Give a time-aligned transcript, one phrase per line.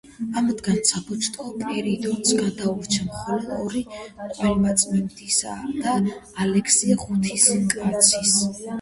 [0.39, 3.85] ამათგან საბჭოთა პერიოდს გადაურჩა მხოლოდ ორი:
[4.41, 5.55] ყველაწმინდისა
[5.87, 5.97] და
[6.49, 8.39] ალექსი ღვთისკაცის.